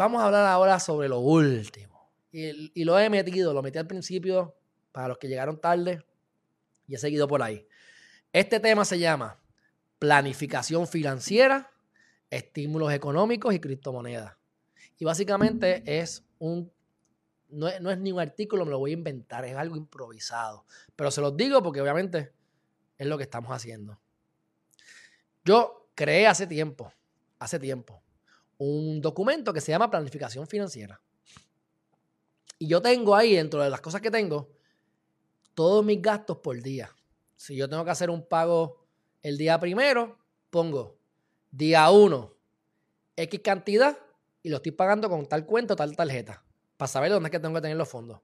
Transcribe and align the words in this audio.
vamos 0.00 0.22
a 0.22 0.26
hablar 0.26 0.46
ahora 0.46 0.80
sobre 0.80 1.08
lo 1.08 1.18
último. 1.18 2.10
Y, 2.32 2.84
lo 2.84 2.98
he 2.98 3.10
metido, 3.10 3.52
lo 3.52 3.62
metí 3.62 3.76
al 3.78 3.86
principio 3.86 4.56
para 4.92 5.08
los 5.08 5.18
que 5.18 5.28
llegaron 5.28 5.60
tarde 5.60 6.02
y 6.86 6.94
he 6.94 6.98
seguido 6.98 7.28
por 7.28 7.42
ahí. 7.42 7.66
Este 8.32 8.60
tema 8.60 8.86
se 8.86 8.98
llama 8.98 9.38
planificación 9.98 10.86
financiera, 10.86 11.70
estímulos 12.30 12.92
económicos 12.92 13.54
y 13.54 13.60
criptomonedas. 13.60 14.36
Y 14.96 15.04
básicamente 15.04 15.82
es 15.84 16.24
un, 16.38 16.72
no 17.48 17.68
es, 17.68 17.80
no 17.82 17.90
es, 17.90 17.98
ni 17.98 18.10
un 18.10 18.20
artículo, 18.20 18.64
me 18.64 18.70
lo 18.70 18.78
voy 18.78 18.92
a 18.92 18.94
inventar, 18.94 19.44
es 19.44 19.54
algo 19.54 19.76
improvisado. 19.76 20.64
Pero 20.96 21.10
se 21.10 21.20
los 21.20 21.36
digo 21.36 21.62
porque 21.62 21.82
obviamente 21.82 22.32
es 22.96 23.06
lo 23.06 23.18
que 23.18 23.24
estamos 23.24 23.50
haciendo. 23.50 24.00
Yo 25.44 25.90
creé 25.94 26.26
hace 26.26 26.46
tiempo, 26.46 26.90
hace 27.38 27.58
tiempo, 27.58 28.02
un 28.66 29.00
documento 29.00 29.54
que 29.54 29.60
se 29.60 29.72
llama 29.72 29.90
planificación 29.90 30.46
financiera. 30.46 31.00
Y 32.58 32.68
yo 32.68 32.82
tengo 32.82 33.16
ahí, 33.16 33.34
dentro 33.34 33.62
de 33.62 33.70
las 33.70 33.80
cosas 33.80 34.02
que 34.02 34.10
tengo, 34.10 34.50
todos 35.54 35.82
mis 35.82 36.02
gastos 36.02 36.38
por 36.38 36.60
día. 36.60 36.94
Si 37.36 37.56
yo 37.56 37.70
tengo 37.70 37.84
que 37.86 37.90
hacer 37.90 38.10
un 38.10 38.26
pago 38.26 38.84
el 39.22 39.38
día 39.38 39.58
primero, 39.58 40.18
pongo 40.50 40.98
día 41.50 41.90
uno, 41.90 42.34
X 43.16 43.40
cantidad 43.42 43.98
y 44.42 44.50
lo 44.50 44.56
estoy 44.56 44.72
pagando 44.72 45.08
con 45.08 45.26
tal 45.26 45.46
cuenta 45.46 45.72
o 45.72 45.76
tal 45.76 45.96
tarjeta 45.96 46.44
para 46.76 46.88
saber 46.88 47.10
dónde 47.10 47.28
es 47.28 47.30
que 47.30 47.40
tengo 47.40 47.54
que 47.54 47.62
tener 47.62 47.78
los 47.78 47.88
fondos. 47.88 48.20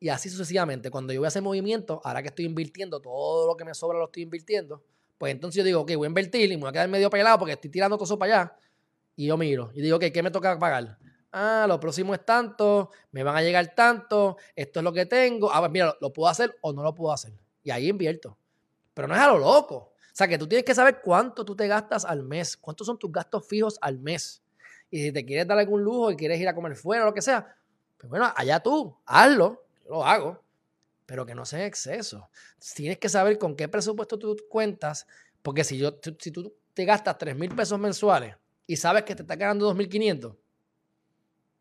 Y 0.00 0.08
así 0.08 0.28
sucesivamente. 0.30 0.90
Cuando 0.90 1.12
yo 1.12 1.20
voy 1.20 1.26
a 1.26 1.28
hacer 1.28 1.42
movimiento, 1.42 2.00
ahora 2.02 2.22
que 2.22 2.28
estoy 2.28 2.44
invirtiendo, 2.44 3.00
todo 3.00 3.46
lo 3.46 3.56
que 3.56 3.64
me 3.64 3.74
sobra 3.74 3.98
lo 3.98 4.06
estoy 4.06 4.24
invirtiendo, 4.24 4.82
pues 5.16 5.32
entonces 5.32 5.58
yo 5.58 5.64
digo, 5.64 5.80
ok, 5.82 5.94
voy 5.94 6.06
a 6.06 6.08
invertir 6.08 6.50
y 6.50 6.56
me 6.56 6.62
voy 6.62 6.70
a 6.70 6.72
quedar 6.72 6.88
medio 6.88 7.08
pelado 7.08 7.38
porque 7.38 7.52
estoy 7.52 7.70
tirando 7.70 7.96
todo 7.96 8.04
eso 8.04 8.18
para 8.18 8.42
allá. 8.42 8.56
Y 9.18 9.26
yo 9.26 9.36
miro 9.36 9.72
y 9.74 9.82
digo, 9.82 9.96
ok, 9.96 10.04
¿qué 10.14 10.22
me 10.22 10.30
toca 10.30 10.56
pagar? 10.60 10.96
Ah, 11.32 11.64
lo 11.66 11.80
próximo 11.80 12.14
es 12.14 12.24
tanto, 12.24 12.92
me 13.10 13.24
van 13.24 13.34
a 13.34 13.42
llegar 13.42 13.74
tanto, 13.74 14.36
esto 14.54 14.78
es 14.78 14.84
lo 14.84 14.92
que 14.92 15.06
tengo. 15.06 15.52
Ah, 15.52 15.58
pues 15.58 15.72
mira, 15.72 15.92
lo 16.00 16.12
puedo 16.12 16.28
hacer 16.28 16.56
o 16.60 16.72
no 16.72 16.84
lo 16.84 16.94
puedo 16.94 17.12
hacer. 17.12 17.32
Y 17.64 17.72
ahí 17.72 17.88
invierto. 17.88 18.38
Pero 18.94 19.08
no 19.08 19.16
es 19.16 19.20
a 19.20 19.26
lo 19.26 19.38
loco. 19.38 19.74
O 19.74 19.92
sea, 20.12 20.28
que 20.28 20.38
tú 20.38 20.46
tienes 20.46 20.64
que 20.64 20.72
saber 20.72 21.00
cuánto 21.02 21.44
tú 21.44 21.56
te 21.56 21.66
gastas 21.66 22.04
al 22.04 22.22
mes, 22.22 22.56
cuántos 22.56 22.86
son 22.86 22.96
tus 22.96 23.10
gastos 23.10 23.44
fijos 23.44 23.76
al 23.80 23.98
mes. 23.98 24.40
Y 24.88 25.02
si 25.02 25.10
te 25.10 25.26
quieres 25.26 25.48
dar 25.48 25.58
algún 25.58 25.82
lujo 25.82 26.12
y 26.12 26.16
quieres 26.16 26.38
ir 26.38 26.46
a 26.46 26.54
comer 26.54 26.76
fuera 26.76 27.02
o 27.02 27.06
lo 27.06 27.12
que 27.12 27.20
sea, 27.20 27.56
pues 27.96 28.08
bueno, 28.08 28.32
allá 28.36 28.60
tú, 28.60 28.96
hazlo, 29.04 29.64
yo 29.82 29.90
lo 29.90 30.04
hago, 30.04 30.44
pero 31.06 31.26
que 31.26 31.34
no 31.34 31.44
sea 31.44 31.58
en 31.58 31.66
exceso. 31.66 32.30
Tienes 32.76 32.98
que 32.98 33.08
saber 33.08 33.36
con 33.36 33.56
qué 33.56 33.66
presupuesto 33.66 34.16
tú 34.16 34.36
cuentas, 34.48 35.08
porque 35.42 35.64
si, 35.64 35.76
yo, 35.76 35.98
si 36.20 36.30
tú 36.30 36.54
te 36.72 36.84
gastas 36.84 37.18
3 37.18 37.34
mil 37.34 37.52
pesos 37.52 37.80
mensuales 37.80 38.36
y 38.68 38.76
sabes 38.76 39.02
que 39.02 39.16
te 39.16 39.22
está 39.22 39.34
ganando 39.34 39.74
2.500, 39.74 40.36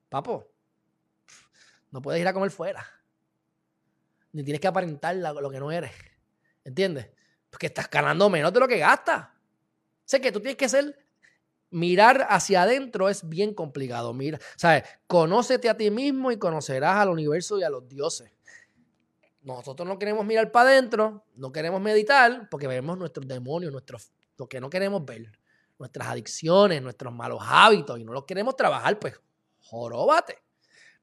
papo, 0.10 0.46
no 1.90 2.02
puedes 2.02 2.20
ir 2.20 2.28
a 2.28 2.34
comer 2.34 2.52
fuera. 2.52 2.86
Ni 4.34 4.44
tienes 4.44 4.60
que 4.60 4.68
aparentar 4.68 5.16
lo 5.16 5.50
que 5.50 5.60
no 5.60 5.72
eres. 5.72 5.92
¿Entiendes? 6.66 7.10
Porque 7.50 7.68
estás 7.68 7.90
ganando 7.90 8.30
menos 8.30 8.52
de 8.52 8.60
lo 8.60 8.68
que 8.68 8.78
gastas. 8.78 9.30
Sé 10.04 10.20
que 10.20 10.34
tú 10.34 10.42
tienes 10.42 10.58
que 10.58 10.68
ser 10.68 11.00
mirar 11.70 12.28
hacia 12.30 12.64
adentro 12.64 13.08
es 13.08 13.28
bien 13.28 13.54
complicado. 13.54 14.14
Mira, 14.14 14.38
¿sabes? 14.58 14.84
Conócete 15.08 15.70
a 15.70 15.78
ti 15.78 15.90
mismo 15.90 16.32
y 16.34 16.38
conocerás 16.38 16.98
al 16.98 17.10
universo 17.10 17.58
y 17.58 17.64
a 17.64 17.70
los 17.70 17.88
dioses. 17.88 18.32
Nosotros 19.44 19.88
no 19.88 19.98
queremos 19.98 20.26
mirar 20.26 20.52
para 20.52 20.72
adentro, 20.72 21.24
no 21.36 21.54
queremos 21.54 21.80
meditar 21.80 22.50
porque 22.50 22.68
vemos 22.68 22.98
nuestros 22.98 23.26
demonios, 23.26 23.72
nuestros, 23.72 24.12
lo 24.38 24.50
que 24.50 24.60
no 24.60 24.70
queremos 24.70 25.06
ver, 25.06 25.32
nuestras 25.80 26.08
adicciones, 26.08 26.82
nuestros 26.82 27.14
malos 27.14 27.40
hábitos 27.44 28.00
y 28.00 28.04
no 28.04 28.14
los 28.14 28.26
queremos 28.26 28.56
trabajar, 28.56 28.98
pues 29.00 29.20
joróbate. 29.60 30.38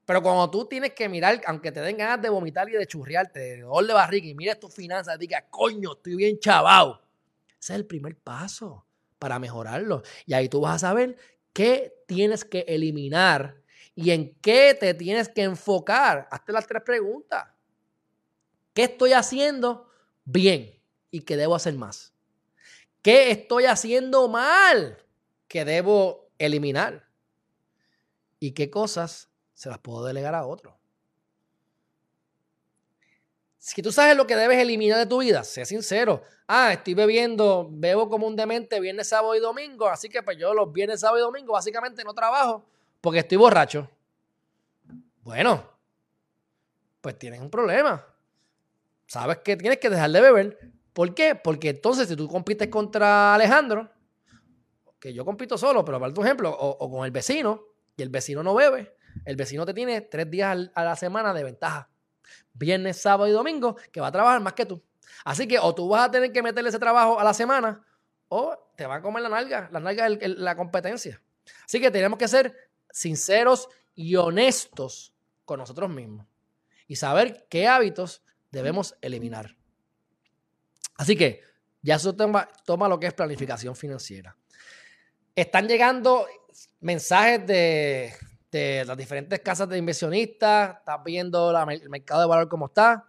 Pero 0.05 0.21
cuando 0.21 0.49
tú 0.51 0.65
tienes 0.65 0.93
que 0.93 1.09
mirar, 1.09 1.41
aunque 1.47 1.71
te 1.71 1.81
den 1.81 1.97
ganas 1.97 2.21
de 2.21 2.29
vomitar 2.29 2.69
y 2.69 2.73
de 2.73 2.85
churriarte, 2.85 3.39
de 3.39 3.61
dolor 3.61 3.87
de 3.87 3.93
barriga 3.93 4.27
y 4.27 4.35
mires 4.35 4.59
tus 4.59 4.73
finanzas, 4.73 5.17
digas, 5.17 5.45
coño, 5.49 5.93
estoy 5.93 6.15
bien 6.15 6.39
chavao. 6.39 7.01
Ese 7.59 7.73
es 7.73 7.79
el 7.79 7.85
primer 7.85 8.15
paso 8.15 8.85
para 9.17 9.39
mejorarlo. 9.39 10.03
Y 10.27 10.33
ahí 10.33 10.47
tú 10.47 10.61
vas 10.61 10.75
a 10.75 10.89
saber 10.89 11.17
qué 11.53 12.03
tienes 12.05 12.45
que 12.45 12.65
eliminar 12.67 13.61
y 13.95 14.11
en 14.11 14.35
qué 14.41 14.77
te 14.79 14.93
tienes 14.93 15.27
que 15.29 15.41
enfocar. 15.41 16.27
Hazte 16.29 16.51
las 16.51 16.67
tres 16.67 16.83
preguntas. 16.83 17.47
¿Qué 18.73 18.83
estoy 18.83 19.13
haciendo 19.13 19.89
bien 20.25 20.79
y 21.09 21.21
qué 21.21 21.37
debo 21.37 21.55
hacer 21.55 21.73
más? 21.75 22.14
¿Qué 23.05 23.29
estoy 23.29 23.65
haciendo 23.65 24.27
mal 24.27 24.97
que 25.47 25.63
debo 25.63 26.31
eliminar? 26.39 27.07
¿Y 28.39 28.53
qué 28.53 28.71
cosas 28.71 29.29
se 29.53 29.69
las 29.69 29.77
puedo 29.77 30.03
delegar 30.03 30.33
a 30.33 30.47
otro? 30.47 30.75
Si 33.59 33.83
tú 33.83 33.91
sabes 33.91 34.17
lo 34.17 34.25
que 34.25 34.35
debes 34.35 34.57
eliminar 34.57 34.97
de 34.97 35.05
tu 35.05 35.19
vida, 35.19 35.43
sé 35.43 35.65
sincero. 35.65 36.23
Ah, 36.47 36.73
estoy 36.73 36.95
bebiendo, 36.95 37.67
bebo 37.69 38.09
como 38.09 38.25
un 38.25 38.35
demente 38.35 38.79
viernes, 38.79 39.07
sábado 39.07 39.35
y 39.35 39.39
domingo, 39.39 39.87
así 39.87 40.09
que 40.09 40.23
pues 40.23 40.39
yo 40.39 40.55
los 40.55 40.73
viernes, 40.73 41.01
sábado 41.01 41.19
y 41.19 41.21
domingo 41.21 41.53
básicamente 41.53 42.03
no 42.03 42.11
trabajo 42.11 42.65
porque 43.01 43.19
estoy 43.19 43.37
borracho. 43.37 43.87
Bueno, 45.21 45.63
pues 47.01 47.19
tienes 47.19 47.39
un 47.39 47.51
problema. 47.51 48.03
Sabes 49.05 49.37
que 49.43 49.55
tienes 49.55 49.77
que 49.77 49.91
dejar 49.91 50.09
de 50.09 50.21
beber. 50.21 50.75
¿Por 50.95 51.13
qué? 51.13 51.35
Porque 51.35 51.71
entonces 51.71 52.07
si 52.07 52.15
tú 52.15 52.25
compites 52.29 52.69
contra 52.69 53.35
Alejandro, 53.35 53.91
que 54.97 55.13
yo 55.13 55.25
compito 55.25 55.57
solo, 55.57 55.83
pero 55.83 55.99
para 55.99 56.13
tu 56.13 56.23
ejemplo, 56.23 56.49
o, 56.49 56.89
con 56.89 57.05
el 57.05 57.11
vecino, 57.11 57.65
y 57.97 58.01
el 58.01 58.07
vecino 58.07 58.41
no 58.41 58.55
bebe, 58.55 58.95
el 59.25 59.35
vecino 59.35 59.65
te 59.65 59.73
tiene 59.73 59.99
tres 59.99 60.31
días 60.31 60.71
a 60.73 60.83
la 60.85 60.95
semana 60.95 61.33
de 61.33 61.43
ventaja 61.43 61.89
viernes, 62.53 63.01
sábado 63.01 63.27
y 63.27 63.33
domingo, 63.33 63.75
que 63.91 63.99
va 63.99 64.07
a 64.07 64.11
trabajar 64.11 64.39
más 64.39 64.53
que 64.53 64.65
tú. 64.65 64.81
Así 65.25 65.47
que 65.47 65.59
o 65.59 65.75
tú 65.75 65.89
vas 65.89 66.07
a 66.07 66.11
tener 66.11 66.31
que 66.31 66.41
meterle 66.41 66.69
ese 66.69 66.79
trabajo 66.79 67.19
a 67.19 67.23
la 67.25 67.33
semana 67.33 67.85
o 68.29 68.71
te 68.77 68.85
va 68.85 68.95
a 68.95 69.01
comer 69.01 69.23
la 69.23 69.29
nalga. 69.29 69.67
La 69.73 69.81
nalga 69.81 70.07
es 70.07 70.37
la 70.37 70.55
competencia. 70.55 71.21
Así 71.65 71.81
que 71.81 71.91
tenemos 71.91 72.17
que 72.17 72.29
ser 72.29 72.55
sinceros 72.89 73.67
y 73.93 74.15
honestos 74.15 75.13
con 75.43 75.59
nosotros 75.59 75.89
mismos 75.89 76.25
y 76.87 76.95
saber 76.95 77.45
qué 77.49 77.67
hábitos 77.67 78.23
debemos 78.49 78.95
eliminar. 79.01 79.57
Así 80.95 81.15
que 81.15 81.41
ya 81.81 81.95
eso 81.95 82.15
toma, 82.15 82.49
lo 82.89 82.99
que 82.99 83.07
es 83.07 83.13
planificación 83.13 83.75
financiera. 83.75 84.35
Están 85.35 85.67
llegando 85.67 86.25
mensajes 86.79 87.45
de 87.45 88.83
las 88.85 88.97
diferentes 88.97 89.39
casas 89.41 89.67
de 89.67 89.77
inversionistas, 89.77 90.77
estás 90.79 91.03
viendo 91.03 91.51
el 91.69 91.89
mercado 91.89 92.21
de 92.21 92.27
valor 92.27 92.47
como 92.47 92.67
está, 92.67 93.03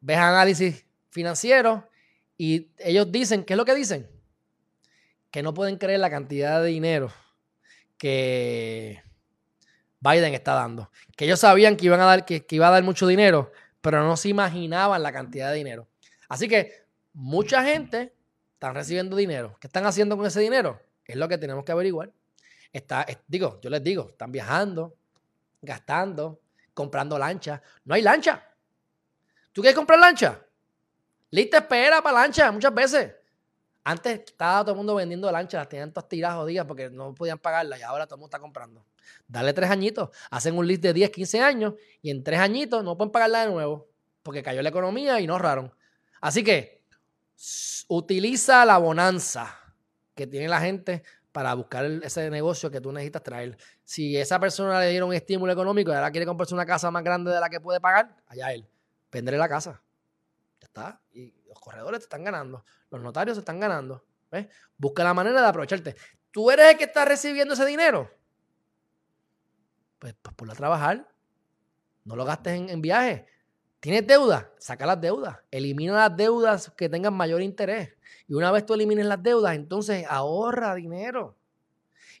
ves 0.00 0.18
análisis 0.18 0.84
financiero 1.10 1.88
y 2.36 2.72
ellos 2.78 3.10
dicen, 3.12 3.44
¿qué 3.44 3.52
es 3.52 3.56
lo 3.56 3.64
que 3.64 3.74
dicen? 3.74 4.10
Que 5.30 5.42
no 5.42 5.54
pueden 5.54 5.78
creer 5.78 6.00
la 6.00 6.10
cantidad 6.10 6.60
de 6.60 6.68
dinero 6.68 7.12
que 7.96 9.02
Biden 10.00 10.34
está 10.34 10.54
dando. 10.54 10.90
Que 11.16 11.24
ellos 11.24 11.40
sabían 11.40 11.76
que 11.76 11.86
iban 11.86 12.00
a 12.00 12.04
dar, 12.04 12.24
que 12.24 12.44
iba 12.50 12.66
a 12.68 12.72
dar 12.72 12.82
mucho 12.82 13.06
dinero, 13.06 13.52
pero 13.80 14.02
no 14.02 14.16
se 14.16 14.28
imaginaban 14.28 15.02
la 15.02 15.12
cantidad 15.12 15.50
de 15.50 15.56
dinero. 15.56 15.88
Así 16.28 16.48
que 16.48 16.83
mucha 17.14 17.62
gente 17.64 18.12
está 18.52 18.72
recibiendo 18.72 19.16
dinero. 19.16 19.56
¿Qué 19.60 19.68
están 19.68 19.86
haciendo 19.86 20.16
con 20.16 20.26
ese 20.26 20.40
dinero? 20.40 20.80
Es 21.06 21.16
lo 21.16 21.28
que 21.28 21.38
tenemos 21.38 21.64
que 21.64 21.72
averiguar. 21.72 22.12
Está, 22.72 23.06
digo, 23.26 23.60
yo 23.62 23.70
les 23.70 23.82
digo, 23.82 24.08
están 24.10 24.32
viajando, 24.32 24.94
gastando, 25.62 26.40
comprando 26.74 27.18
lancha. 27.18 27.62
No 27.84 27.94
hay 27.94 28.02
lancha. 28.02 28.44
¿Tú 29.52 29.62
quieres 29.62 29.76
comprar 29.76 29.98
lancha? 29.98 30.44
Lista 31.30 31.58
espera 31.58 32.02
para 32.02 32.20
lancha 32.20 32.50
muchas 32.50 32.74
veces. 32.74 33.14
Antes 33.84 34.20
estaba 34.20 34.62
todo 34.62 34.72
el 34.72 34.76
mundo 34.78 34.94
vendiendo 34.94 35.30
lanchas, 35.30 35.60
las 35.60 35.68
tenían 35.68 35.92
todas 35.92 36.08
tiradas 36.08 36.38
jodidas 36.38 36.66
porque 36.66 36.88
no 36.88 37.14
podían 37.14 37.38
pagarlas 37.38 37.78
y 37.78 37.82
ahora 37.82 38.06
todo 38.06 38.16
el 38.16 38.20
mundo 38.20 38.28
está 38.28 38.40
comprando. 38.40 38.84
Dale 39.28 39.52
tres 39.52 39.70
añitos, 39.70 40.08
hacen 40.30 40.56
un 40.56 40.66
list 40.66 40.82
de 40.82 40.94
10, 40.94 41.10
15 41.10 41.40
años 41.40 41.74
y 42.00 42.10
en 42.10 42.24
tres 42.24 42.40
añitos 42.40 42.82
no 42.82 42.96
pueden 42.96 43.12
pagarla 43.12 43.44
de 43.44 43.52
nuevo 43.52 43.86
porque 44.22 44.42
cayó 44.42 44.62
la 44.62 44.70
economía 44.70 45.20
y 45.20 45.26
no 45.26 45.34
ahorraron. 45.34 45.72
Así 46.22 46.42
que 46.42 46.73
utiliza 47.88 48.64
la 48.64 48.78
bonanza 48.78 49.54
que 50.14 50.26
tiene 50.26 50.48
la 50.48 50.60
gente 50.60 51.02
para 51.32 51.52
buscar 51.54 51.84
ese 51.84 52.30
negocio 52.30 52.70
que 52.70 52.80
tú 52.80 52.92
necesitas 52.92 53.22
traer. 53.22 53.58
Si 53.82 54.16
esa 54.16 54.38
persona 54.38 54.78
le 54.78 54.90
dieron 54.90 55.08
un 55.08 55.14
estímulo 55.14 55.52
económico 55.52 55.90
y 55.90 55.94
ahora 55.94 56.10
quiere 56.12 56.26
comprarse 56.26 56.54
una 56.54 56.64
casa 56.64 56.90
más 56.90 57.02
grande 57.02 57.32
de 57.32 57.40
la 57.40 57.50
que 57.50 57.60
puede 57.60 57.80
pagar, 57.80 58.14
allá 58.28 58.52
él. 58.52 58.68
Vendré 59.10 59.36
la 59.36 59.48
casa. 59.48 59.82
Ya 60.60 60.66
está. 60.66 61.00
Y 61.12 61.34
los 61.48 61.58
corredores 61.58 62.00
te 62.00 62.04
están 62.04 62.22
ganando. 62.22 62.64
Los 62.90 63.02
notarios 63.02 63.36
te 63.36 63.40
están 63.40 63.58
ganando. 63.58 64.04
¿Ves? 64.30 64.46
Busca 64.76 65.02
la 65.02 65.12
manera 65.12 65.40
de 65.40 65.48
aprovecharte. 65.48 65.96
¿Tú 66.30 66.50
eres 66.50 66.70
el 66.70 66.78
que 66.78 66.84
está 66.84 67.04
recibiendo 67.04 67.54
ese 67.54 67.66
dinero? 67.66 68.10
Pues, 69.98 70.14
pues 70.22 70.34
ponlo 70.36 70.52
a 70.52 70.56
trabajar. 70.56 71.08
No 72.04 72.14
lo 72.14 72.24
gastes 72.24 72.54
en, 72.54 72.70
en 72.70 72.80
viajes. 72.80 73.24
¿Tienes 73.84 74.06
deuda? 74.06 74.50
Saca 74.56 74.86
las 74.86 74.98
deudas. 74.98 75.36
Elimina 75.50 75.92
las 75.92 76.16
deudas 76.16 76.72
que 76.74 76.88
tengan 76.88 77.12
mayor 77.12 77.42
interés. 77.42 77.92
Y 78.26 78.32
una 78.32 78.50
vez 78.50 78.64
tú 78.64 78.72
elimines 78.72 79.04
las 79.04 79.22
deudas, 79.22 79.54
entonces 79.54 80.06
ahorra 80.08 80.74
dinero 80.74 81.36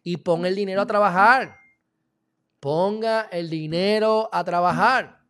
y 0.02 0.18
pon 0.18 0.44
el 0.44 0.54
dinero 0.54 0.82
a 0.82 0.86
trabajar. 0.86 1.56
Ponga 2.60 3.30
el 3.32 3.48
dinero 3.48 4.28
a 4.30 4.44
trabajar. 4.44 5.22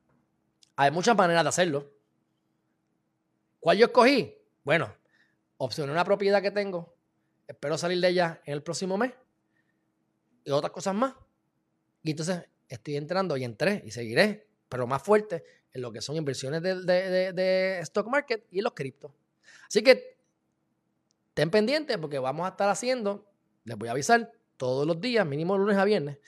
Hay 0.75 0.91
muchas 0.91 1.17
maneras 1.17 1.45
de 1.45 1.49
hacerlo. 1.51 1.93
¿Cuál 3.61 3.79
yo 3.79 3.87
escogí? 3.87 4.35
Bueno, 4.65 4.93
opcioné 5.57 5.93
una 5.93 6.05
propiedad 6.05 6.43
que 6.43 6.51
tengo. 6.51 6.97
Espero 7.47 7.79
salir 7.79 8.01
de 8.01 8.09
ella 8.09 8.43
en 8.45 8.55
el 8.55 8.63
próximo 8.65 8.99
mes. 8.99 9.13
Y 10.43 10.51
otras 10.51 10.73
cosas 10.73 10.97
más. 10.97 11.15
Y 12.03 12.11
entonces 12.11 12.45
estoy 12.69 12.97
entrando 12.97 13.37
y 13.37 13.45
entré 13.45 13.85
y 13.87 13.93
seguiré, 13.93 14.49
pero 14.69 14.89
más 14.89 15.01
fuerte 15.01 15.45
en 15.75 15.83
lo 15.83 15.93
que 15.93 16.01
son 16.01 16.17
inversiones 16.17 16.63
de, 16.63 17.79
stock 17.83 18.07
market 18.07 18.47
y 18.51 18.61
los 18.61 18.73
criptos. 18.73 19.13
Así 19.67 19.83
que 19.83 20.17
ten 21.35 21.51
pendiente 21.51 21.99
porque 21.99 22.19
vamos 22.19 22.47
a 22.47 22.51
estar 22.51 22.69
haciendo, 22.69 23.29
les 23.65 23.77
voy 23.77 23.89
a 23.89 23.93
avisar, 23.93 24.33
todos 24.57 24.87
los 24.87 25.01
días, 25.01 25.27
mínimo 25.27 25.59
lunes 25.59 25.77
a 25.77 25.85
viernes, 25.85 26.19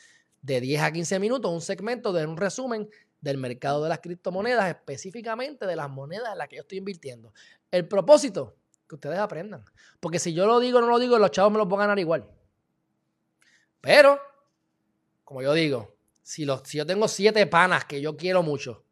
de 0.42 0.60
10 0.60 0.82
a 0.82 0.92
15 0.92 1.18
minutos, 1.20 1.50
un 1.50 1.60
segmento 1.60 2.12
de 2.12 2.26
un 2.26 2.36
resumen 2.36 2.90
del 3.20 3.38
mercado 3.38 3.84
de 3.84 3.88
las 3.88 4.00
criptomonedas, 4.00 4.68
específicamente 4.68 5.64
de 5.64 5.76
las 5.76 5.88
monedas 5.88 6.32
en 6.32 6.38
las 6.38 6.48
que 6.48 6.56
yo 6.56 6.62
estoy 6.62 6.78
invirtiendo. 6.78 7.32
El 7.70 7.86
propósito, 7.86 8.56
que 8.88 8.96
ustedes 8.96 9.18
aprendan. 9.18 9.64
Porque 10.00 10.18
si 10.18 10.34
yo 10.34 10.46
lo 10.46 10.58
digo 10.58 10.78
o 10.78 10.80
no 10.80 10.88
lo 10.88 10.98
digo, 10.98 11.18
los 11.18 11.30
chavos 11.30 11.52
me 11.52 11.58
los 11.58 11.68
van 11.68 11.80
a 11.80 11.82
ganar 11.84 11.98
igual. 11.98 12.28
Pero, 13.80 14.20
como 15.24 15.42
yo 15.42 15.52
digo, 15.54 15.96
si, 16.22 16.44
los, 16.44 16.62
si 16.64 16.78
yo 16.78 16.86
tengo 16.86 17.06
siete 17.06 17.46
panas 17.46 17.84
que 17.84 18.00
yo 18.00 18.16
quiero 18.16 18.42
mucho, 18.42 18.85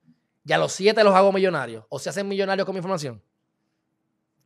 ya 0.45 0.59
los 0.59 0.73
siete 0.73 1.03
los 1.03 1.15
hago 1.15 1.33
millonarios, 1.33 1.85
o 1.89 1.99
se 1.99 2.11
hacen 2.11 2.29
millonarios 2.29 2.65
con 2.65 2.75
mi 2.75 2.79
información, 2.79 3.21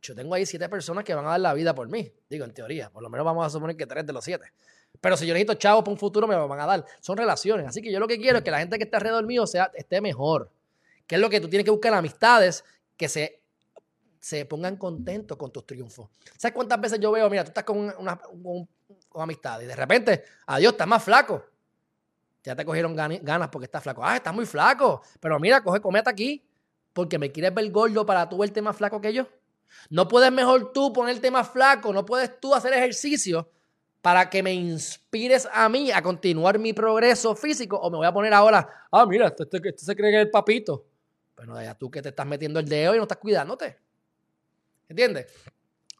yo 0.01 0.15
tengo 0.15 0.33
ahí 0.33 0.45
siete 0.45 0.67
personas 0.69 1.03
que 1.03 1.13
van 1.13 1.25
a 1.25 1.29
dar 1.31 1.39
la 1.39 1.53
vida 1.53 1.75
por 1.75 1.87
mí. 1.89 2.11
Digo, 2.29 2.45
en 2.45 2.53
teoría, 2.53 2.89
por 2.89 3.03
lo 3.03 3.09
menos 3.09 3.25
vamos 3.25 3.45
a 3.45 3.49
suponer 3.49 3.75
que 3.75 3.85
tres 3.85 4.05
de 4.05 4.13
los 4.13 4.23
siete. 4.23 4.53
Pero 5.01 5.17
si 5.17 5.25
yo 5.25 5.33
necesito 5.33 5.53
chavos 5.55 5.83
para 5.83 5.91
un 5.91 5.97
futuro, 5.97 6.27
me 6.27 6.35
lo 6.35 6.47
van 6.47 6.59
a 6.59 6.65
dar. 6.65 6.85
Son 6.99 7.17
relaciones. 7.17 7.67
Así 7.67 7.81
que 7.81 7.91
yo 7.91 7.99
lo 7.99 8.07
que 8.07 8.17
quiero 8.17 8.37
es 8.37 8.43
que 8.43 8.51
la 8.51 8.59
gente 8.59 8.77
que 8.77 8.85
esté 8.85 8.95
alrededor 8.95 9.25
mío 9.25 9.45
sea, 9.45 9.71
esté 9.73 10.01
mejor. 10.01 10.51
¿Qué 11.05 11.15
es 11.15 11.21
lo 11.21 11.29
que 11.29 11.41
tú 11.41 11.49
tienes 11.49 11.65
que 11.65 11.71
buscar? 11.71 11.93
Amistades 11.93 12.63
que 12.95 13.09
se, 13.09 13.41
se 14.19 14.45
pongan 14.45 14.77
contentos 14.77 15.37
con 15.37 15.51
tus 15.51 15.65
triunfos. 15.65 16.09
¿Sabes 16.37 16.55
cuántas 16.55 16.79
veces 16.79 16.99
yo 16.99 17.11
veo, 17.11 17.29
mira, 17.29 17.43
tú 17.43 17.49
estás 17.49 17.63
con, 17.63 17.77
una, 17.77 18.17
con, 18.17 18.67
amistades 19.15 19.65
y 19.65 19.67
de 19.67 19.75
repente, 19.75 20.23
adiós, 20.47 20.73
estás 20.73 20.87
más 20.87 21.03
flaco. 21.03 21.43
Ya 22.49 22.55
te 22.55 22.65
cogieron 22.65 22.95
ganas 22.95 23.49
porque 23.49 23.65
estás 23.65 23.83
flaco. 23.83 24.03
Ah, 24.03 24.15
estás 24.15 24.33
muy 24.33 24.47
flaco. 24.47 25.03
Pero 25.19 25.39
mira, 25.39 25.61
coge, 25.61 25.79
cometa 25.79 26.09
aquí. 26.09 26.43
Porque 26.93 27.19
me 27.19 27.31
quieres 27.31 27.53
ver 27.53 27.69
gordo 27.69 28.03
para 28.07 28.27
tú 28.27 28.39
verte 28.39 28.59
más 28.59 28.75
flaco 28.75 28.99
que 28.99 29.13
yo. 29.13 29.27
No 29.91 30.07
puedes 30.07 30.31
mejor 30.31 30.73
tú 30.73 30.91
ponerte 30.91 31.29
más 31.29 31.47
flaco. 31.47 31.93
No 31.93 32.03
puedes 32.07 32.39
tú 32.39 32.55
hacer 32.55 32.73
ejercicio 32.73 33.51
para 34.01 34.31
que 34.31 34.41
me 34.41 34.51
inspires 34.51 35.47
a 35.53 35.69
mí 35.69 35.91
a 35.91 36.01
continuar 36.01 36.57
mi 36.57 36.73
progreso 36.73 37.35
físico 37.35 37.77
o 37.77 37.91
me 37.91 37.97
voy 37.97 38.07
a 38.07 38.11
poner 38.11 38.33
ahora, 38.33 38.67
ah, 38.91 39.05
mira, 39.05 39.27
este, 39.27 39.43
este, 39.43 39.69
este 39.69 39.85
se 39.85 39.95
cree 39.95 40.09
que 40.09 40.17
es 40.17 40.25
el 40.25 40.31
papito. 40.31 40.87
Bueno, 41.35 41.61
ya 41.61 41.75
tú 41.75 41.91
que 41.91 42.01
te 42.01 42.09
estás 42.09 42.25
metiendo 42.25 42.59
el 42.59 42.67
dedo 42.67 42.95
y 42.95 42.97
no 42.97 43.03
estás 43.03 43.19
cuidándote. 43.19 43.77
¿Entiendes? 44.87 45.31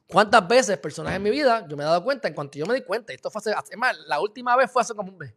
¿Cuántas 0.08 0.48
veces, 0.48 0.80
personas 0.80 1.14
en 1.14 1.22
mi 1.22 1.30
vida, 1.30 1.68
yo 1.70 1.78
me 1.78 1.84
he 1.84 1.86
dado 1.86 2.04
cuenta, 2.04 2.28
en 2.28 2.34
cuanto 2.34 2.58
yo 2.58 2.66
me 2.66 2.74
di 2.74 2.82
cuenta, 2.82 3.14
esto 3.14 3.30
fue 3.30 3.54
hace, 3.54 3.78
más, 3.78 3.96
la 4.08 4.20
última 4.20 4.56
vez 4.56 4.72
fue 4.72 4.82
hace 4.82 4.96
como 4.96 5.12
un 5.12 5.20
mes, 5.20 5.36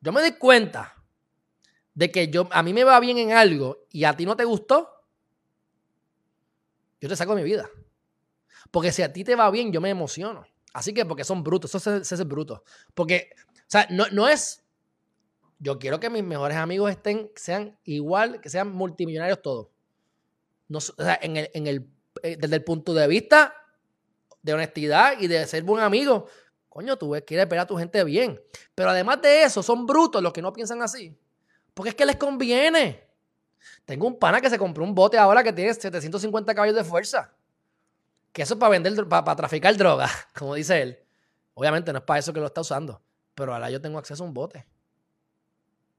yo 0.00 0.12
me 0.12 0.22
di 0.22 0.32
cuenta 0.32 0.94
de 1.94 2.10
que 2.10 2.28
yo, 2.28 2.48
a 2.52 2.62
mí 2.62 2.72
me 2.72 2.84
va 2.84 3.00
bien 3.00 3.18
en 3.18 3.32
algo 3.32 3.86
y 3.90 4.04
a 4.04 4.16
ti 4.16 4.24
no 4.24 4.36
te 4.36 4.44
gustó, 4.44 4.88
yo 7.00 7.08
te 7.08 7.16
saco 7.16 7.34
de 7.34 7.42
mi 7.42 7.48
vida. 7.48 7.68
Porque 8.70 8.92
si 8.92 9.02
a 9.02 9.12
ti 9.12 9.24
te 9.24 9.34
va 9.34 9.50
bien, 9.50 9.72
yo 9.72 9.80
me 9.80 9.90
emociono. 9.90 10.46
Así 10.72 10.92
que 10.92 11.04
porque 11.04 11.24
son 11.24 11.42
brutos, 11.42 11.74
eso 11.74 11.96
es, 11.96 12.12
es 12.12 12.28
bruto. 12.28 12.62
Porque, 12.94 13.30
o 13.54 13.64
sea, 13.66 13.86
no, 13.90 14.06
no 14.12 14.28
es. 14.28 14.62
Yo 15.58 15.78
quiero 15.78 15.98
que 15.98 16.10
mis 16.10 16.22
mejores 16.22 16.56
amigos 16.56 16.90
estén, 16.90 17.30
sean 17.34 17.78
igual, 17.84 18.40
que 18.40 18.48
sean 18.48 18.70
multimillonarios 18.72 19.42
todos. 19.42 19.68
No, 20.68 20.78
o 20.78 20.80
sea, 20.80 21.18
en 21.20 21.36
el, 21.36 21.50
en 21.54 21.66
el, 21.66 21.90
eh, 22.22 22.36
desde 22.38 22.56
el 22.56 22.64
punto 22.64 22.94
de 22.94 23.08
vista 23.08 23.54
de 24.42 24.52
honestidad 24.52 25.18
y 25.18 25.26
de 25.26 25.46
ser 25.46 25.64
buen 25.64 25.82
amigo, 25.82 26.28
coño, 26.78 26.96
tú 26.96 27.12
quieres 27.26 27.48
ver 27.48 27.58
a 27.58 27.66
tu 27.66 27.76
gente 27.76 28.04
bien. 28.04 28.40
Pero 28.74 28.90
además 28.90 29.20
de 29.20 29.42
eso, 29.42 29.62
son 29.62 29.84
brutos 29.84 30.22
los 30.22 30.32
que 30.32 30.40
no 30.40 30.52
piensan 30.52 30.80
así. 30.80 31.18
Porque 31.74 31.90
es 31.90 31.94
que 31.96 32.06
les 32.06 32.16
conviene. 32.16 33.04
Tengo 33.84 34.06
un 34.06 34.16
pana 34.16 34.40
que 34.40 34.48
se 34.48 34.58
compró 34.58 34.84
un 34.84 34.94
bote 34.94 35.18
ahora 35.18 35.42
que 35.42 35.52
tiene 35.52 35.74
750 35.74 36.54
caballos 36.54 36.76
de 36.76 36.84
fuerza 36.84 37.34
que 38.32 38.42
eso 38.42 38.54
es 38.54 38.60
para 38.60 38.70
vender, 38.70 39.08
para, 39.08 39.34
traficar 39.34 39.76
droga, 39.76 40.08
como 40.38 40.54
dice 40.54 40.80
él. 40.80 40.98
Obviamente 41.54 41.92
no 41.92 41.98
es 41.98 42.04
para 42.04 42.20
eso 42.20 42.32
que 42.32 42.38
lo 42.38 42.46
está 42.46 42.60
usando, 42.60 43.02
pero 43.34 43.52
ahora 43.52 43.68
yo 43.68 43.80
tengo 43.80 43.98
acceso 43.98 44.22
a 44.22 44.26
un 44.28 44.32
bote. 44.32 44.64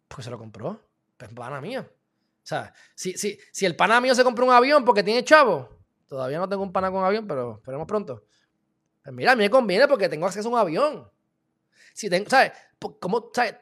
Porque 0.08 0.24
se 0.24 0.30
lo 0.30 0.38
compró. 0.38 0.80
Pues 1.18 1.34
pana 1.34 1.60
mío. 1.60 1.82
O 1.82 2.48
sea, 2.50 2.74
si, 2.96 3.18
si, 3.18 3.38
si 3.52 3.66
el 3.66 3.76
pana 3.76 4.00
mío 4.00 4.16
se 4.16 4.24
compró 4.24 4.46
un 4.46 4.54
avión 4.54 4.86
porque 4.86 5.04
tiene 5.04 5.22
chavo, 5.26 5.68
todavía 6.08 6.38
no 6.38 6.48
tengo 6.48 6.64
un 6.64 6.72
pana 6.72 6.90
con 6.90 7.04
avión, 7.04 7.28
pero 7.28 7.56
esperemos 7.58 7.86
pronto. 7.86 8.24
Pues 9.10 9.16
mira, 9.16 9.32
a 9.32 9.36
mí 9.36 9.42
me 9.42 9.50
conviene 9.50 9.88
porque 9.88 10.08
tengo 10.08 10.28
acceso 10.28 10.50
a 10.50 10.52
un 10.52 10.58
avión. 10.60 11.10
Si 11.96 12.12
tengo, 12.12 12.30
¿sabes? 12.30 12.52
¿Cómo, 13.00 13.32
¿sabes? 13.34 13.56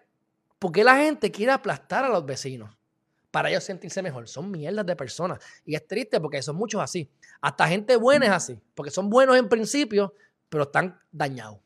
¿Por 0.60 0.74
qué 0.74 0.84
la 0.84 0.98
gente 0.98 1.32
quiere 1.32 1.54
aplastar 1.54 2.04
a 2.04 2.10
los 2.10 2.26
vecinos? 2.26 2.70
para 3.32 3.50
ellos 3.50 3.64
sentirse 3.64 4.02
mejor. 4.02 4.28
Son 4.28 4.52
mierdas 4.52 4.86
de 4.86 4.94
personas. 4.98 5.40
Y 5.64 5.76
es 5.76 5.88
triste 5.88 6.20
porque 6.20 6.42
son 6.42 6.58
muchos 6.58 6.82
así. 6.82 7.10
Hasta 7.40 7.66
gente 7.66 7.96
buena 7.96 8.26
es 8.26 8.32
así. 8.34 8.60
Porque 8.76 8.92
son 8.92 9.10
buenos 9.10 9.38
en 9.38 9.48
principio, 9.48 10.14
pero 10.50 10.64
están 10.64 11.00
dañados. 11.14 11.60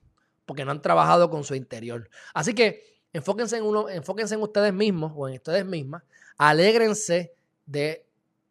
Porque 0.46 0.64
no 0.64 0.70
han 0.70 0.82
trabajado 0.84 1.32
con 1.32 1.44
su 1.44 1.56
interior. 1.56 2.08
Así 2.36 2.54
que 2.54 3.02
enfóquense 3.14 3.58
en, 3.58 3.64
uno, 3.64 3.90
enfóquense 3.90 4.36
en 4.36 4.42
ustedes 4.42 4.74
mismos 4.74 5.12
o 5.16 5.28
en 5.28 5.36
ustedes 5.36 5.66
mismas. 5.66 6.04
Alégrense 6.38 7.34
de 7.66 8.06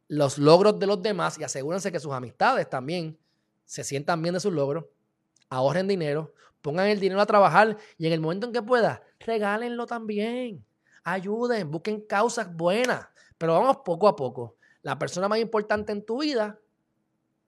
los 0.09 0.38
logros 0.38 0.81
de 0.81 0.88
los 0.88 1.00
demás 1.00 1.38
y 1.38 1.44
asegúrense 1.44 1.93
que 1.93 2.00
sus 2.00 2.12
amistades 2.12 2.69
también 2.69 3.17
se 3.65 3.85
sientan 3.85 4.21
bien 4.23 4.35
de 4.35 4.41
sus 4.41 4.53
logros. 4.53 4.87
Ahorren 5.50 5.87
dinero, 5.87 6.32
pongan 6.62 6.87
el 6.87 7.00
dinero 7.00 7.20
a 7.20 7.26
trabajar 7.26 7.76
y 7.99 8.06
en 8.06 8.14
el 8.14 8.20
momento 8.20 8.47
en 8.47 8.52
que 8.55 8.62
pueda, 8.62 9.02
regálenlo 9.19 9.85
también 9.87 10.64
ayuden, 11.05 11.70
busquen 11.70 12.00
causas 12.02 12.55
buenas, 12.55 13.06
pero 13.38 13.55
vamos 13.55 13.79
poco 13.85 14.08
a 14.08 14.17
poco. 14.17 14.56
La 14.82 14.99
persona 14.99 15.29
más 15.29 15.38
importante 15.38 15.93
en 15.93 16.05
tu 16.05 16.20
vida 16.20 16.58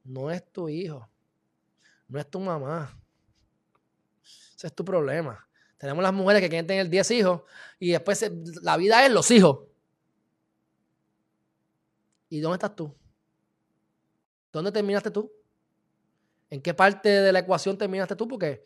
no 0.05 0.31
es 0.31 0.45
tu 0.53 0.69
hijo, 0.69 1.09
no 2.09 2.19
es 2.19 2.29
tu 2.29 2.41
mamá. 2.41 2.99
Ese 4.23 4.67
es 4.67 4.75
tu 4.75 4.85
problema. 4.85 5.47
Tenemos 5.79 6.03
las 6.03 6.13
mujeres 6.13 6.41
que 6.41 6.49
quieren 6.49 6.67
tener 6.67 6.89
10 6.89 7.11
hijos 7.13 7.43
y 7.79 7.91
después 7.91 8.31
la 8.63 8.77
vida 8.77 9.05
es 9.05 9.13
los 9.13 9.31
hijos. 9.31 9.67
¿Y 12.29 12.41
dónde 12.41 12.57
estás 12.57 12.77
tú? 12.77 12.95
¿Dónde 14.53 14.71
terminaste 14.71 15.11
tú? 15.11 15.31
¿En 16.53 16.61
qué 16.61 16.75
parte 16.75 17.09
de 17.09 17.33
la 17.33 17.39
ecuación 17.39 17.79
terminaste 17.79 18.15
tú? 18.15 18.29
Porque 18.29 18.63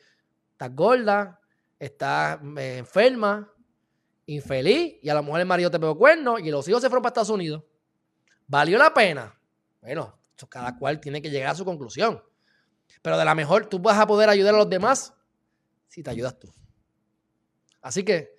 estás 0.51 0.75
gorda, 0.75 1.41
estás 1.79 2.41
eh, 2.59 2.79
enferma, 2.79 3.49
infeliz 4.27 4.99
y 5.01 5.09
a 5.09 5.15
lo 5.15 5.23
mejor 5.23 5.39
el 5.39 5.47
marido 5.47 5.71
te 5.71 5.79
pegó 5.79 5.97
cuernos 5.97 6.41
y 6.41 6.51
los 6.51 6.67
hijos 6.67 6.83
se 6.83 6.89
fueron 6.89 7.05
para 7.05 7.11
Estados 7.11 7.31
Unidos. 7.31 7.63
¿Valió 8.49 8.77
la 8.77 8.93
pena? 8.93 9.41
Bueno, 9.81 10.19
cada 10.49 10.77
cual 10.77 10.99
tiene 10.99 11.23
que 11.23 11.31
llegar 11.31 11.51
a 11.51 11.55
su 11.55 11.65
conclusión. 11.65 12.21
Pero 13.03 13.17
de 13.17 13.25
la 13.25 13.37
mejor, 13.37 13.67
tú 13.67 13.79
vas 13.79 14.01
a 14.01 14.07
poder 14.09 14.31
ayudar 14.31 14.57
a 14.57 14.59
los 14.59 14.69
demás 14.69 15.15
si 15.87 16.03
te 16.03 16.11
ayudas 16.11 16.37
tú. 16.41 16.53
Así 17.83 18.03
que 18.03 18.35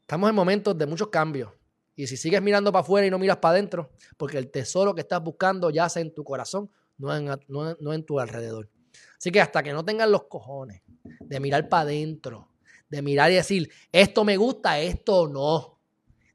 estamos 0.00 0.30
en 0.30 0.34
momentos 0.34 0.78
de 0.78 0.86
muchos 0.86 1.08
cambios. 1.08 1.52
Y 1.96 2.06
si 2.06 2.16
sigues 2.16 2.40
mirando 2.40 2.72
para 2.72 2.80
afuera 2.80 3.06
y 3.06 3.10
no 3.10 3.18
miras 3.18 3.36
para 3.36 3.56
adentro, 3.56 3.90
porque 4.16 4.38
el 4.38 4.50
tesoro 4.50 4.94
que 4.94 5.02
estás 5.02 5.22
buscando 5.22 5.68
yace 5.68 6.00
en 6.00 6.14
tu 6.14 6.24
corazón, 6.24 6.70
no 6.96 7.14
en, 7.14 7.28
no 7.46 7.92
en 7.92 8.06
tu 8.06 8.18
alrededor. 8.18 8.70
Así 9.18 9.30
que 9.30 9.40
hasta 9.40 9.62
que 9.62 9.72
no 9.72 9.84
tengan 9.84 10.10
los 10.10 10.24
cojones 10.24 10.82
de 11.20 11.40
mirar 11.40 11.68
para 11.68 11.82
adentro, 11.82 12.48
de 12.88 13.02
mirar 13.02 13.30
y 13.30 13.36
decir, 13.36 13.70
esto 13.92 14.24
me 14.24 14.36
gusta, 14.36 14.78
esto 14.78 15.28
no. 15.28 15.78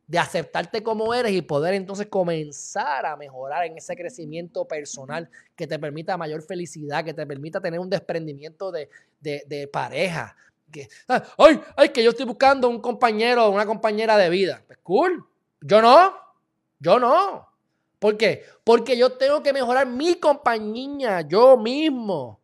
De 0.08 0.20
aceptarte 0.20 0.84
como 0.84 1.14
eres 1.14 1.32
y 1.32 1.42
poder 1.42 1.74
entonces 1.74 2.08
comenzar 2.08 3.06
a 3.06 3.16
mejorar 3.16 3.66
en 3.66 3.78
ese 3.78 3.96
crecimiento 3.96 4.68
personal 4.68 5.30
que 5.56 5.68
te 5.68 5.80
permita 5.80 6.18
mayor 6.18 6.42
felicidad, 6.42 7.06
que 7.06 7.14
te 7.14 7.26
permita 7.26 7.62
tener 7.62 7.80
un 7.80 7.90
desprendimiento 7.90 8.72
de, 8.72 9.70
pareja. 9.72 10.36
Que, 10.70 10.90
ah, 11.08 11.24
ay, 11.38 11.62
ay, 11.78 11.90
que 11.90 12.04
yo 12.04 12.10
estoy 12.10 12.26
buscando 12.26 12.68
un 12.68 12.82
compañero 12.82 13.46
o 13.46 13.52
una 13.52 13.66
compañera 13.66 14.18
de 14.18 14.30
vida. 14.30 14.62
Pues 14.68 14.80
cool. 14.84 15.26
Yo 15.62 15.82
no. 15.82 16.14
Yo 16.80 17.00
no. 17.00 17.48
¿Por 18.02 18.18
qué? 18.18 18.44
Porque 18.64 18.98
yo 18.98 19.12
tengo 19.14 19.44
que 19.44 19.54
mejorar 19.54 19.86
mi 19.86 20.16
compañía, 20.16 21.22
yo 21.22 21.56
mismo, 21.56 22.41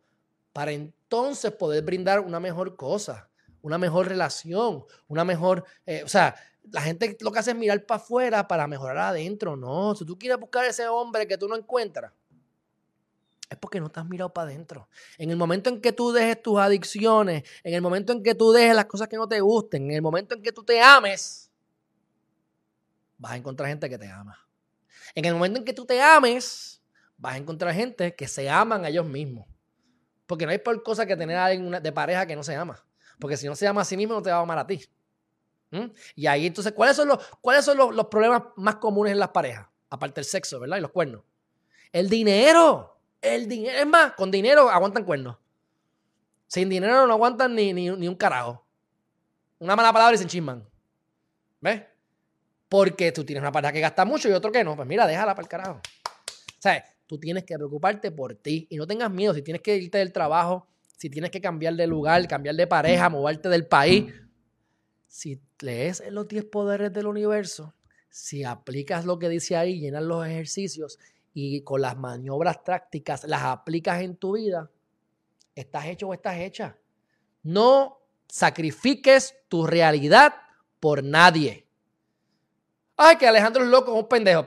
para 0.58 0.72
entonces 0.72 1.52
poder 1.52 1.84
brindar 1.84 2.18
una 2.18 2.40
mejor 2.40 2.74
cosa 2.74 3.28
una 3.62 3.78
mejor 3.78 4.08
relación, 4.08 4.84
una 5.06 5.24
mejor, 5.24 5.64
eh, 5.86 6.02
o 6.02 6.08
sea, 6.08 6.34
la 6.72 6.80
gente 6.82 7.16
lo 7.20 7.30
que 7.30 7.38
hace 7.38 7.52
es 7.52 7.56
mirar 7.56 7.86
para 7.86 8.00
afuera 8.00 8.48
para 8.48 8.66
mejorar 8.66 8.98
adentro. 8.98 9.56
No, 9.56 9.94
si 9.94 10.04
tú 10.04 10.18
quieres 10.18 10.40
buscar 10.40 10.64
ese 10.64 10.88
hombre 10.88 11.28
que 11.28 11.38
tú 11.38 11.46
no 11.48 11.54
encuentras, 11.54 12.12
es 13.48 13.56
porque 13.58 13.78
no 13.78 13.88
te 13.88 14.00
has 14.00 14.06
mirado 14.06 14.32
para 14.32 14.48
adentro. 14.48 14.88
En 15.16 15.30
el 15.30 15.36
momento 15.36 15.70
en 15.70 15.80
que 15.80 15.92
tú 15.92 16.10
dejes 16.10 16.42
tus 16.42 16.58
adicciones, 16.58 17.44
en 17.62 17.74
el 17.74 17.80
momento 17.80 18.12
en 18.12 18.22
que 18.22 18.34
tú 18.34 18.50
dejes 18.50 18.74
las 18.74 18.86
cosas 18.86 19.06
que 19.06 19.16
no 19.16 19.28
te 19.28 19.40
gusten, 19.40 19.84
en 19.84 19.92
el 19.92 20.02
momento 20.02 20.34
en 20.34 20.42
que 20.42 20.50
tú 20.50 20.64
te 20.64 20.80
ames, 20.80 21.52
vas 23.16 23.32
a 23.32 23.36
encontrar 23.36 23.68
gente 23.68 23.88
que 23.88 23.98
te 23.98 24.08
ama. 24.08 24.36
En 25.14 25.24
el 25.24 25.34
momento 25.34 25.58
en 25.58 25.64
que 25.64 25.72
tú 25.72 25.86
te 25.86 26.00
ames, 26.02 26.82
vas 27.16 27.34
a 27.34 27.36
encontrar 27.38 27.74
gente 27.74 28.14
que 28.14 28.26
se 28.26 28.50
aman 28.50 28.84
a 28.84 28.88
ellos 28.88 29.06
mismos. 29.06 29.46
Porque 30.28 30.44
no 30.44 30.52
hay 30.52 30.58
por 30.58 30.82
cosa 30.82 31.06
que 31.06 31.16
tener 31.16 31.38
a 31.38 31.46
alguien 31.46 31.82
de 31.82 31.90
pareja 31.90 32.26
que 32.26 32.36
no 32.36 32.42
se 32.42 32.54
ama. 32.54 32.84
Porque 33.18 33.38
si 33.38 33.46
no 33.46 33.56
se 33.56 33.66
ama 33.66 33.80
a 33.80 33.84
sí 33.86 33.96
mismo, 33.96 34.12
no 34.12 34.22
te 34.22 34.30
va 34.30 34.36
a 34.36 34.40
amar 34.40 34.58
a 34.58 34.66
ti. 34.66 34.84
¿Mm? 35.70 35.86
Y 36.16 36.26
ahí 36.26 36.46
entonces, 36.46 36.74
¿cuáles 36.74 36.96
son, 36.96 37.08
los, 37.08 37.26
¿cuáles 37.40 37.64
son 37.64 37.78
los, 37.78 38.06
problemas 38.08 38.42
más 38.56 38.76
comunes 38.76 39.14
en 39.14 39.20
las 39.20 39.30
parejas? 39.30 39.66
Aparte 39.88 40.16
del 40.16 40.26
sexo, 40.26 40.60
¿verdad? 40.60 40.76
Y 40.76 40.80
los 40.82 40.90
cuernos. 40.90 41.22
El 41.90 42.10
dinero. 42.10 43.00
El 43.22 43.48
dinero. 43.48 43.78
Es 43.78 43.86
más, 43.86 44.12
con 44.12 44.30
dinero 44.30 44.68
aguantan 44.68 45.04
cuernos. 45.04 45.38
Sin 46.46 46.68
dinero 46.68 47.06
no 47.06 47.14
aguantan 47.14 47.54
ni, 47.54 47.72
ni, 47.72 47.88
un 47.88 48.14
carajo. 48.14 48.66
Una 49.60 49.74
mala 49.76 49.94
palabra 49.94 50.14
y 50.14 50.18
se 50.18 50.24
enchisman. 50.24 50.68
¿Ves? 51.62 51.84
Porque 52.68 53.12
tú 53.12 53.24
tienes 53.24 53.40
una 53.40 53.50
pareja 53.50 53.72
que 53.72 53.80
gasta 53.80 54.04
mucho 54.04 54.28
y 54.28 54.32
otro 54.32 54.52
que 54.52 54.62
no. 54.62 54.76
Pues 54.76 54.86
mira, 54.86 55.06
déjala 55.06 55.34
para 55.34 55.44
el 55.44 55.48
carajo. 55.48 55.80
O 55.80 56.60
sea, 56.60 56.84
tú 57.08 57.18
tienes 57.18 57.42
que 57.44 57.56
preocuparte 57.56 58.12
por 58.12 58.34
ti 58.36 58.68
y 58.70 58.76
no 58.76 58.86
tengas 58.86 59.10
miedo. 59.10 59.34
Si 59.34 59.42
tienes 59.42 59.62
que 59.62 59.76
irte 59.76 59.98
del 59.98 60.12
trabajo, 60.12 60.68
si 60.96 61.10
tienes 61.10 61.30
que 61.30 61.40
cambiar 61.40 61.74
de 61.74 61.86
lugar, 61.86 62.28
cambiar 62.28 62.54
de 62.54 62.66
pareja, 62.66 63.08
moverte 63.08 63.48
del 63.48 63.66
país, 63.66 64.12
si 65.08 65.40
lees 65.60 66.02
los 66.10 66.28
10 66.28 66.44
poderes 66.44 66.92
del 66.92 67.06
universo, 67.06 67.74
si 68.10 68.44
aplicas 68.44 69.06
lo 69.06 69.18
que 69.18 69.28
dice 69.28 69.56
ahí, 69.56 69.80
llenas 69.80 70.02
los 70.02 70.26
ejercicios 70.26 70.98
y 71.32 71.62
con 71.62 71.80
las 71.80 71.96
maniobras 71.96 72.58
prácticas 72.58 73.24
las 73.24 73.42
aplicas 73.42 74.02
en 74.02 74.16
tu 74.16 74.36
vida, 74.36 74.70
estás 75.54 75.86
hecho 75.86 76.08
o 76.08 76.14
estás 76.14 76.38
hecha. 76.38 76.76
No 77.42 78.02
sacrifiques 78.28 79.34
tu 79.48 79.66
realidad 79.66 80.34
por 80.78 81.02
nadie. 81.02 81.66
Ay, 82.96 83.16
que 83.16 83.26
Alejandro 83.26 83.62
es 83.62 83.70
loco, 83.70 83.94
un 83.94 84.08
pendejo. 84.08 84.46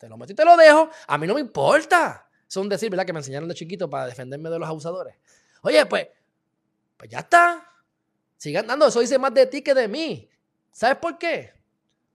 Te 0.00 0.08
lo 0.08 0.16
meto 0.16 0.32
y 0.32 0.34
te 0.34 0.46
lo 0.46 0.56
dejo. 0.56 0.88
A 1.06 1.18
mí 1.18 1.26
no 1.26 1.34
me 1.34 1.42
importa. 1.42 2.26
Es 2.48 2.56
un 2.56 2.70
decir, 2.70 2.88
¿verdad? 2.88 3.04
Que 3.04 3.12
me 3.12 3.18
enseñaron 3.18 3.46
de 3.50 3.54
chiquito 3.54 3.90
para 3.90 4.06
defenderme 4.06 4.48
de 4.48 4.58
los 4.58 4.66
abusadores. 4.66 5.14
Oye, 5.60 5.84
pues, 5.84 6.08
pues 6.96 7.10
ya 7.10 7.18
está. 7.18 7.70
Sigan 8.38 8.66
dando. 8.66 8.86
Eso 8.86 9.00
dice 9.00 9.18
más 9.18 9.34
de 9.34 9.44
ti 9.44 9.60
que 9.60 9.74
de 9.74 9.88
mí. 9.88 10.26
¿Sabes 10.72 10.96
por 10.96 11.18
qué? 11.18 11.52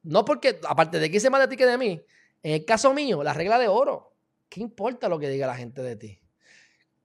No 0.01 0.25
porque, 0.25 0.59
aparte 0.67 0.99
de 0.99 1.09
que 1.09 1.13
dice 1.13 1.29
más 1.29 1.41
de 1.41 1.47
ti 1.47 1.55
que 1.55 1.67
de 1.67 1.77
mí, 1.77 2.03
en 2.41 2.53
el 2.53 2.65
caso 2.65 2.91
mío, 2.91 3.21
la 3.21 3.33
regla 3.33 3.59
de 3.59 3.67
oro. 3.67 4.15
¿Qué 4.49 4.61
importa 4.61 5.07
lo 5.07 5.19
que 5.19 5.29
diga 5.29 5.45
la 5.45 5.55
gente 5.55 5.83
de 5.83 5.95
ti? 5.95 6.19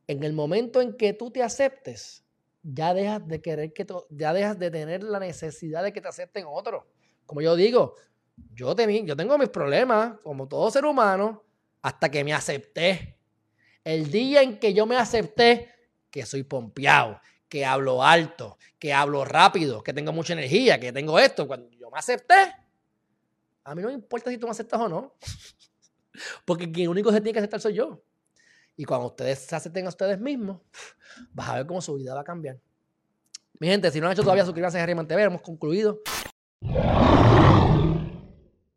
En 0.07 0.23
el 0.23 0.33
momento 0.33 0.81
en 0.81 0.97
que 0.97 1.13
tú 1.13 1.31
te 1.31 1.43
aceptes, 1.43 2.25
ya 2.63 2.95
dejas 2.95 3.29
de 3.29 3.43
querer 3.43 3.75
que 3.75 3.87
ya 4.09 4.33
dejas 4.33 4.59
de 4.59 4.71
tener 4.71 5.03
la 5.03 5.19
necesidad 5.19 5.83
de 5.83 5.93
que 5.93 6.01
te 6.01 6.09
acepten 6.09 6.47
otros. 6.49 6.85
Como 7.27 7.43
yo 7.43 7.55
digo, 7.55 7.97
yo, 8.53 8.75
yo 8.75 9.17
tengo 9.17 9.39
mis 9.39 9.49
problemas, 9.49 10.19
como 10.23 10.49
todo 10.49 10.71
ser 10.71 10.85
humano, 10.85 11.45
hasta 11.83 12.11
que 12.11 12.25
me 12.25 12.33
acepté. 12.33 13.19
El 13.85 14.11
día 14.11 14.43
en 14.43 14.59
que 14.59 14.75
yo 14.75 14.87
me 14.87 14.97
acepté, 14.97 15.71
que 16.11 16.27
soy 16.27 16.43
pompeado, 16.43 17.21
que 17.49 17.65
hablo 17.65 18.03
alto, 18.03 18.59
que 18.79 18.93
hablo 18.93 19.25
rápido, 19.25 19.83
que 19.83 19.93
tengo 19.93 20.13
mucha 20.13 20.33
energía, 20.33 20.79
que 20.79 20.93
tengo 20.93 21.19
esto, 21.19 21.47
cuando 21.47 21.71
yo 21.71 21.91
me 21.91 21.99
acepté, 21.99 22.55
a 23.65 23.75
mí 23.75 23.83
no 23.83 23.89
me 23.89 23.95
importa 23.95 24.31
si 24.31 24.39
tú 24.39 24.47
me 24.47 24.53
aceptas 24.53 24.81
o 24.81 24.89
no. 24.89 25.17
Porque 26.45 26.71
quien 26.71 26.89
único 26.89 27.11
se 27.11 27.21
tiene 27.21 27.33
que 27.33 27.39
aceptar 27.39 27.61
soy 27.61 27.75
yo. 27.75 28.03
Y 28.77 28.85
cuando 28.85 29.09
ustedes 29.09 29.41
se 29.41 29.55
acepten 29.55 29.87
a 29.87 29.91
ustedes 29.91 30.19
mismos, 30.19 30.61
vas 31.33 31.49
a 31.49 31.57
ver 31.57 31.67
cómo 31.67 31.81
su 31.81 31.95
vida 31.95 32.15
va 32.15 32.23
a 32.23 32.25
cambiar. 32.25 32.59
Mi 33.59 33.69
gente, 33.69 33.91
si 33.91 34.01
no 34.01 34.07
han 34.07 34.13
hecho 34.13 34.23
todavía, 34.23 34.45
suscríbanse 34.45 34.81
a 34.81 34.83
Harry 34.83 34.95
TV. 35.07 35.23
Hemos 35.23 35.43
concluido. 35.43 36.01